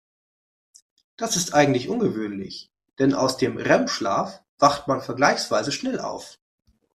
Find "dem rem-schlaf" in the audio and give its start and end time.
3.37-4.41